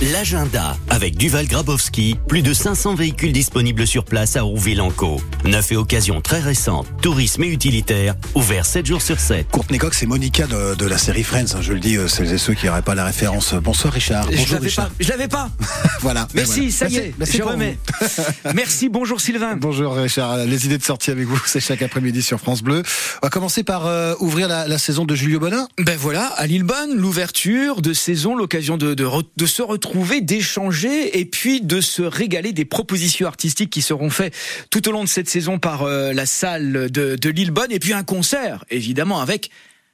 L'agenda 0.00 0.76
avec 0.90 1.16
Duval 1.16 1.48
Grabowski, 1.48 2.16
plus 2.28 2.42
de 2.42 2.52
500 2.52 2.94
véhicules 2.94 3.32
disponibles 3.32 3.84
sur 3.84 4.04
place 4.04 4.36
à 4.36 4.42
Rouville-en-Caux. 4.42 5.20
Neuf 5.44 5.72
et 5.72 5.76
occasions 5.76 6.20
très 6.20 6.38
récentes, 6.38 6.86
tourisme 7.02 7.42
et 7.42 7.48
utilitaire, 7.48 8.14
ouvert 8.36 8.64
7 8.64 8.86
jours 8.86 9.02
sur 9.02 9.18
7. 9.18 9.48
Courtney 9.50 9.78
Cox, 9.78 9.98
c'est 9.98 10.06
Monica 10.06 10.46
de, 10.46 10.86
la 10.86 10.98
série 10.98 11.24
Friends, 11.24 11.56
hein, 11.56 11.62
je 11.62 11.72
le 11.72 11.80
dis, 11.80 11.96
euh, 11.96 12.06
celles 12.06 12.32
et 12.32 12.38
ceux 12.38 12.54
qui 12.54 12.66
n'auraient 12.66 12.82
pas 12.82 12.94
la 12.94 13.04
référence. 13.04 13.54
Bonsoir 13.54 13.92
Richard. 13.92 14.26
Bonjour 14.26 14.46
je 14.46 14.52
l'avais 14.52 14.66
Richard. 14.66 14.88
Pas, 14.88 14.94
je 15.00 15.08
l'avais 15.08 15.26
pas. 15.26 15.50
voilà. 16.00 16.28
Merci, 16.32 16.70
ça 16.70 16.86
y 16.86 16.98
est, 16.98 17.14
je 17.20 17.42
remets. 17.42 17.76
Merci, 18.54 18.88
bonjour 18.88 19.20
Sylvain. 19.20 19.56
Bonjour 19.56 19.96
Richard. 19.96 20.36
Les 20.46 20.64
idées 20.64 20.78
de 20.78 20.84
sortie 20.84 21.10
avec 21.10 21.26
vous, 21.26 21.40
c'est 21.46 21.58
chaque 21.58 21.82
après-midi 21.82 22.22
sur 22.22 22.38
France 22.38 22.62
Bleu. 22.62 22.84
On 23.20 23.26
va 23.26 23.30
commencer 23.30 23.64
par 23.64 23.86
euh, 23.86 24.14
ouvrir 24.20 24.46
la, 24.46 24.78
saison 24.78 25.04
de 25.04 25.16
Julio 25.16 25.40
Bonin. 25.40 25.66
Ben 25.76 25.98
voilà, 25.98 26.26
à 26.36 26.46
Lillebonne, 26.46 26.94
l'ouverture 26.94 27.82
de 27.82 27.92
saison, 27.92 28.36
l'occasion 28.36 28.76
de, 28.76 28.94
de, 28.94 29.04
de 29.36 29.46
se 29.46 29.60
retrouver, 29.60 29.87
d'échanger 30.20 31.18
et 31.18 31.24
puis 31.24 31.60
de 31.60 31.80
se 31.80 32.02
régaler 32.02 32.52
des 32.52 32.64
propositions 32.64 33.26
artistiques 33.26 33.70
qui 33.70 33.82
seront 33.82 34.10
faites 34.10 34.34
tout 34.70 34.88
au 34.88 34.92
long 34.92 35.04
de 35.04 35.08
cette 35.08 35.28
saison 35.28 35.58
par 35.58 35.82
euh, 35.82 36.12
la 36.12 36.26
salle 36.26 36.90
de, 36.90 37.28
Lillebonne 37.28 37.72
et 37.72 37.78
puis 37.78 37.92
un 37.92 38.04
concert 38.04 38.64
évidemment 38.70 39.20
avec 39.20 39.50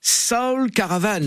Soul 0.00 0.70
Caravan 0.70 1.20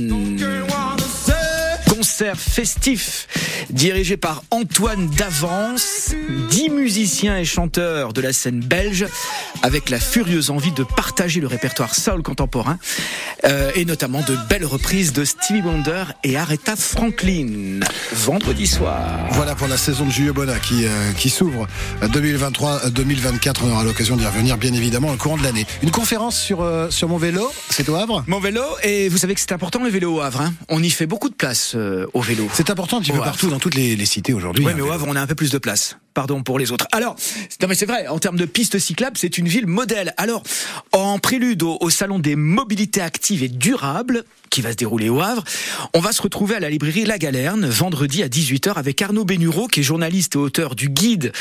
concert 1.99 2.39
festif 2.39 3.27
dirigé 3.71 4.15
par 4.15 4.43
Antoine 4.51 5.09
Davance, 5.09 6.15
dix 6.49 6.69
musiciens 6.69 7.37
et 7.37 7.43
chanteurs 7.43 8.13
de 8.13 8.21
la 8.21 8.31
scène 8.31 8.61
belge, 8.61 9.05
avec 9.63 9.89
la 9.89 9.99
furieuse 9.99 10.49
envie 10.49 10.71
de 10.71 10.83
partager 10.83 11.41
le 11.41 11.47
répertoire 11.47 11.93
soul 11.93 12.23
contemporain, 12.23 12.79
euh, 13.43 13.71
et 13.75 13.83
notamment 13.83 14.21
de 14.21 14.37
belles 14.49 14.65
reprises 14.65 15.11
de 15.11 15.25
Stevie 15.25 15.61
Wonder 15.61 16.05
et 16.23 16.37
Aretha 16.37 16.77
Franklin, 16.77 17.81
vendredi 18.13 18.65
soir. 18.65 19.27
Voilà 19.31 19.55
pour 19.55 19.67
la 19.67 19.75
saison 19.75 20.05
de 20.05 20.11
Julio 20.11 20.33
Bona 20.33 20.57
qui, 20.57 20.85
euh, 20.85 21.11
qui 21.17 21.29
s'ouvre 21.29 21.67
2023-2024. 22.01 23.63
On 23.65 23.71
aura 23.71 23.83
l'occasion 23.83 24.15
d'y 24.15 24.25
revenir, 24.25 24.57
bien 24.57 24.73
évidemment, 24.73 25.09
au 25.09 25.17
courant 25.17 25.37
de 25.37 25.43
l'année. 25.43 25.65
Une 25.83 25.91
conférence 25.91 26.39
sur, 26.39 26.61
euh, 26.61 26.89
sur 26.89 27.09
mon 27.09 27.17
vélo, 27.17 27.51
c'est 27.69 27.89
au 27.89 27.95
Havre? 27.95 28.23
Mon 28.27 28.39
vélo, 28.39 28.63
et 28.83 29.09
vous 29.09 29.17
savez 29.17 29.35
que 29.35 29.41
c'est 29.41 29.51
important 29.51 29.83
le 29.83 29.89
vélo 29.89 30.15
au 30.15 30.21
Havre. 30.21 30.39
Hein. 30.39 30.53
on 30.69 30.81
y 30.81 30.89
fait 30.89 31.05
beaucoup 31.05 31.27
de 31.27 31.35
place 31.35 31.75
au 32.13 32.21
vélo. 32.21 32.47
C'est 32.53 32.69
important 32.69 32.97
un 32.97 33.01
petit 33.01 33.11
peu 33.11 33.19
partout 33.19 33.49
dans 33.49 33.59
toutes 33.59 33.75
les, 33.75 33.95
les 33.95 34.05
cités 34.05 34.33
aujourd'hui. 34.33 34.65
Oui, 34.65 34.73
mais 34.75 34.81
au 34.81 34.91
Havre, 34.91 35.05
on 35.07 35.15
a 35.15 35.21
un 35.21 35.27
peu 35.27 35.35
plus 35.35 35.51
de 35.51 35.57
place 35.57 35.97
pardon 36.19 36.43
pour 36.43 36.59
les 36.59 36.73
autres. 36.73 36.85
Alors, 36.91 37.15
non 37.61 37.69
mais 37.69 37.75
c'est 37.75 37.85
vrai, 37.85 38.07
en 38.07 38.19
termes 38.19 38.35
de 38.35 38.43
pistes 38.43 38.77
cyclables, 38.77 39.17
c'est 39.17 39.37
une 39.37 39.47
ville 39.47 39.67
modèle. 39.67 40.13
Alors, 40.17 40.43
en 40.91 41.17
prélude 41.17 41.63
au, 41.63 41.89
salon 41.89 42.19
des 42.19 42.35
mobilités 42.35 42.99
actives 42.99 43.41
et 43.41 43.47
durables, 43.47 44.25
qui 44.49 44.61
va 44.61 44.71
se 44.71 44.77
dérouler 44.77 45.09
au 45.09 45.21
Havre, 45.21 45.43
on 45.93 45.99
va 45.99 46.11
se 46.11 46.21
retrouver 46.21 46.55
à 46.55 46.59
la 46.59 46.69
librairie 46.69 47.05
La 47.05 47.17
Galerne 47.17 47.67
vendredi 47.67 48.23
à 48.23 48.27
18h 48.27 48.73
avec 48.73 49.01
Arnaud 49.01 49.25
Bénureau, 49.25 49.67
qui 49.67 49.81
est 49.81 49.83
journaliste 49.83 50.35
et 50.35 50.37
auteur 50.37 50.75
du 50.75 50.89
guide 50.89 51.31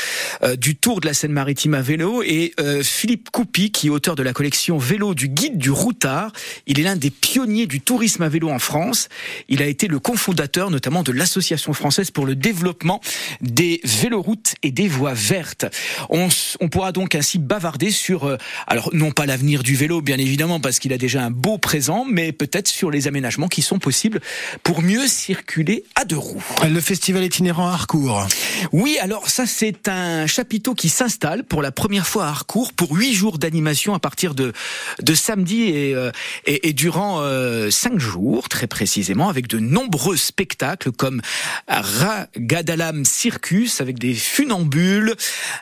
euh, 0.43 0.55
du 0.55 0.75
Tour 0.75 1.01
de 1.01 1.07
la 1.07 1.13
Seine-Maritime 1.13 1.73
à 1.73 1.81
vélo, 1.81 2.23
et 2.23 2.53
euh, 2.59 2.83
Philippe 2.83 3.29
Coupi, 3.31 3.71
qui 3.71 3.87
est 3.87 3.89
auteur 3.89 4.15
de 4.15 4.23
la 4.23 4.33
collection 4.33 4.77
Vélo 4.77 5.13
du 5.13 5.27
guide 5.27 5.57
du 5.57 5.71
routard. 5.71 6.31
Il 6.67 6.79
est 6.79 6.83
l'un 6.83 6.95
des 6.95 7.09
pionniers 7.09 7.67
du 7.67 7.81
tourisme 7.81 8.23
à 8.23 8.29
vélo 8.29 8.49
en 8.49 8.59
France. 8.59 9.09
Il 9.47 9.61
a 9.61 9.65
été 9.65 9.87
le 9.87 9.99
cofondateur 9.99 10.71
notamment 10.71 11.03
de 11.03 11.11
l'Association 11.11 11.73
française 11.73 12.11
pour 12.11 12.25
le 12.25 12.35
développement 12.35 13.01
des 13.41 13.81
véloroutes 13.83 14.55
et 14.63 14.71
des 14.71 14.87
voies 14.87 15.13
vertes. 15.13 15.65
On, 16.09 16.29
pourra 16.69 16.91
donc 16.91 17.15
ainsi 17.15 17.39
bavarder 17.39 17.91
sur, 17.91 18.25
euh, 18.25 18.37
alors 18.67 18.89
non 18.93 19.11
pas 19.11 19.25
l'avenir 19.25 19.63
du 19.63 19.75
vélo 19.75 20.01
bien 20.01 20.17
évidemment 20.17 20.59
parce 20.59 20.79
qu'il 20.79 20.93
a 20.93 20.97
déjà 20.97 21.23
un 21.23 21.31
beau 21.31 21.57
présent, 21.57 22.05
mais 22.09 22.31
peut-être 22.31 22.67
sur 22.67 22.91
les 22.91 22.98
aménagements 23.07 23.47
qui 23.47 23.61
sont 23.61 23.79
possibles 23.79 24.19
pour 24.63 24.81
mieux 24.81 25.07
circuler 25.07 25.83
à 25.95 26.05
deux 26.05 26.17
roues. 26.17 26.43
Le 26.67 26.81
festival 26.81 27.23
itinérant 27.23 27.67
à 27.67 27.73
Harcourt. 27.73 28.27
Oui, 28.71 28.97
alors 29.01 29.29
ça 29.29 29.45
c'est 29.45 29.87
un 29.87 30.27
chapiteau 30.27 30.75
qui 30.75 30.89
s'installe 30.89 31.43
pour 31.43 31.61
la 31.61 31.71
première 31.71 32.07
fois 32.07 32.25
à 32.25 32.29
Harcourt 32.29 32.73
pour 32.73 32.91
huit 32.91 33.13
jours 33.13 33.37
d'animation 33.37 33.93
à 33.93 33.99
partir 33.99 34.35
de, 34.35 34.53
de 35.01 35.13
samedi 35.13 35.63
et, 35.63 35.95
euh, 35.95 36.11
et, 36.45 36.73
durant 36.73 37.21
euh, 37.21 37.69
cinq 37.69 37.99
jours 37.99 38.49
très 38.49 38.67
précisément 38.67 39.29
avec 39.29 39.47
de 39.47 39.59
nombreux 39.59 40.17
spectacles 40.17 40.91
comme 40.91 41.21
Ragadalam 41.67 43.05
Circus 43.05 43.81
avec 43.81 43.99
des 43.99 44.13
funambules 44.13 45.15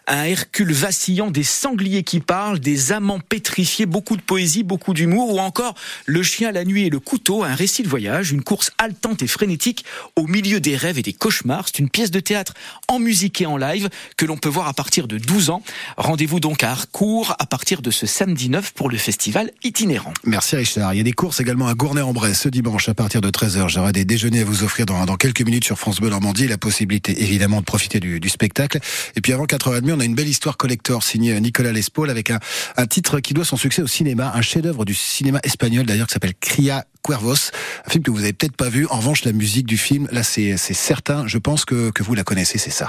un 0.07 0.23
Hercule 0.23 0.73
vacillant, 0.73 1.31
des 1.31 1.43
sangliers 1.43 2.03
qui 2.03 2.19
parlent, 2.19 2.59
des 2.59 2.91
amants 2.91 3.19
pétrifiés, 3.19 3.85
beaucoup 3.85 4.15
de 4.15 4.21
poésie, 4.21 4.63
beaucoup 4.63 4.93
d'humour, 4.93 5.33
ou 5.33 5.39
encore 5.39 5.75
Le 6.05 6.23
chien, 6.23 6.51
la 6.51 6.65
nuit 6.65 6.85
et 6.85 6.89
le 6.89 6.99
couteau, 6.99 7.26
un 7.35 7.55
récit 7.55 7.83
de 7.83 7.89
voyage, 7.89 8.31
une 8.31 8.43
course 8.43 8.71
haletante 8.77 9.21
et 9.21 9.27
frénétique 9.27 9.85
au 10.15 10.27
milieu 10.27 10.59
des 10.59 10.75
rêves 10.75 10.97
et 10.97 11.01
des 11.01 11.13
cauchemars. 11.13 11.67
C'est 11.67 11.79
une 11.79 11.89
pièce 11.89 12.11
de 12.11 12.19
théâtre 12.19 12.53
en 12.87 12.99
musique 12.99 13.41
et 13.41 13.45
en 13.45 13.57
live 13.57 13.89
que 14.15 14.25
l'on 14.25 14.37
peut 14.37 14.49
voir 14.49 14.67
à 14.67 14.73
partir 14.73 15.07
de 15.07 15.17
12 15.17 15.49
ans. 15.49 15.61
Rendez-vous 15.97 16.39
donc 16.39 16.63
à 16.63 16.71
Harcourt 16.71 17.35
à 17.39 17.45
partir 17.45 17.81
de 17.81 17.91
ce 17.91 18.05
samedi 18.05 18.49
9 18.49 18.73
pour 18.73 18.89
le 18.89 18.97
festival 18.97 19.51
itinérant. 19.63 20.13
Merci 20.23 20.55
Richard. 20.55 20.93
Il 20.93 20.97
y 20.97 21.01
a 21.01 21.03
des 21.03 21.11
courses 21.11 21.39
également 21.39 21.67
à 21.67 21.73
Gournay-en-Bresse 21.73 22.41
ce 22.41 22.49
dimanche 22.49 22.89
à 22.89 22.93
partir 22.93 23.21
de 23.21 23.29
13h. 23.29 23.67
J'aurai 23.67 23.91
des 23.91 24.05
déjeuners 24.05 24.41
à 24.41 24.45
vous 24.45 24.63
offrir 24.63 24.85
dans, 24.85 25.05
dans 25.05 25.15
quelques 25.17 25.41
minutes 25.41 25.65
sur 25.65 25.77
France 25.77 25.99
Bleu 25.99 26.09
Normandie 26.09 26.47
la 26.47 26.57
possibilité 26.57 27.23
évidemment 27.23 27.59
de 27.59 27.65
profiter 27.65 27.99
du, 27.99 28.19
du 28.19 28.29
spectacle. 28.29 28.79
Et 29.15 29.21
puis 29.21 29.33
avant 29.33 29.45
4h30, 29.45 29.93
on 29.93 29.99
a 29.99 30.05
une 30.05 30.15
belle 30.15 30.29
histoire 30.29 30.57
collector 30.57 31.03
signée 31.03 31.39
Nicolas 31.41 31.71
Lespaul 31.71 32.09
avec 32.09 32.31
un, 32.31 32.39
un 32.77 32.85
titre 32.85 33.19
qui 33.19 33.33
doit 33.33 33.45
son 33.45 33.57
succès 33.57 33.81
au 33.81 33.87
cinéma, 33.87 34.31
un 34.35 34.41
chef-d'œuvre 34.41 34.85
du 34.85 34.93
cinéma 34.93 35.39
espagnol 35.43 35.85
d'ailleurs 35.85 36.07
qui 36.07 36.13
s'appelle 36.13 36.35
Cria 36.39 36.85
Un 37.25 37.89
film 37.89 38.03
que 38.03 38.11
vous 38.11 38.23
avez 38.23 38.33
peut-être 38.33 38.55
pas 38.55 38.69
vu. 38.69 38.87
En 38.87 38.97
revanche, 38.97 39.25
la 39.25 39.33
musique 39.33 39.65
du 39.65 39.77
film, 39.77 40.07
là 40.11 40.23
c'est 40.23 40.57
certain, 40.57 41.27
je 41.27 41.37
pense 41.37 41.65
que, 41.65 41.91
que 41.91 42.03
vous 42.03 42.13
la 42.13 42.23
connaissez, 42.23 42.57
c'est 42.57 42.69
ça. 42.69 42.85